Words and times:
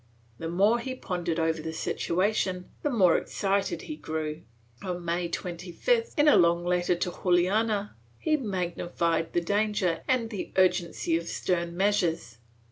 The 0.39 0.49
more 0.49 0.79
he 0.79 0.95
pondered 0.95 1.39
over 1.39 1.61
the 1.61 1.73
situation, 1.73 2.71
the 2.81 2.89
more 2.89 3.15
excited 3.17 3.83
he 3.83 3.95
grew. 3.95 4.41
On 4.81 5.05
May 5.05 5.29
25th, 5.29 6.17
in 6.17 6.27
a 6.27 6.35
long 6.37 6.65
letter 6.65 6.95
to 6.95 7.11
Juana, 7.11 7.95
he 8.17 8.35
magnified 8.35 9.33
the 9.33 9.41
danger 9.41 10.01
and 10.07 10.31
the 10.31 10.53
urgency 10.55 11.15
of 11.17 11.27
stern 11.27 11.77
measures. 11.77 12.39